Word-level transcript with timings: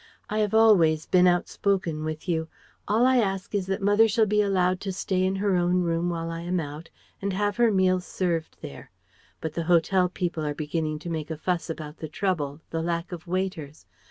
I 0.31 0.39
have 0.39 0.55
always 0.55 1.05
been 1.05 1.27
outspoken 1.27 2.03
with 2.03 2.27
you. 2.27 2.47
All 2.87 3.05
I 3.05 3.17
ask 3.17 3.53
is 3.53 3.67
that 3.67 3.83
mother 3.83 4.07
shall 4.07 4.25
be 4.25 4.41
allowed 4.41 4.79
to 4.81 4.91
stay 4.91 5.23
in 5.23 5.35
her 5.35 5.55
own 5.55 5.83
room 5.83 6.09
while 6.09 6.31
I 6.31 6.41
am 6.41 6.59
out, 6.59 6.89
and 7.21 7.33
have 7.33 7.57
her 7.57 7.71
meals 7.71 8.03
served 8.03 8.57
there. 8.61 8.89
But 9.41 9.53
the 9.53 9.65
hotel 9.65 10.09
people 10.09 10.43
are 10.43 10.55
beginning 10.55 10.97
to 11.05 11.09
make 11.11 11.29
a 11.29 11.37
fuss 11.37 11.69
about 11.69 11.97
the 11.97 12.09
trouble, 12.09 12.61
the 12.71 12.81
lack 12.81 13.11
of 13.11 13.27
waiters. 13.27 13.85